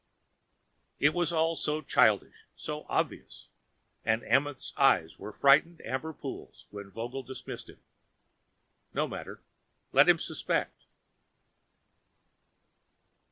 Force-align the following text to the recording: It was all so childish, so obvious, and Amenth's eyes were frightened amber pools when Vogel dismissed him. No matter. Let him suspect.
It 0.99 1.13
was 1.13 1.31
all 1.31 1.55
so 1.55 1.83
childish, 1.83 2.47
so 2.55 2.87
obvious, 2.89 3.45
and 4.03 4.23
Amenth's 4.23 4.73
eyes 4.75 5.19
were 5.19 5.31
frightened 5.31 5.79
amber 5.85 6.11
pools 6.11 6.65
when 6.71 6.89
Vogel 6.89 7.21
dismissed 7.21 7.69
him. 7.69 7.77
No 8.95 9.07
matter. 9.07 9.41
Let 9.93 10.09
him 10.09 10.17
suspect. 10.17 10.85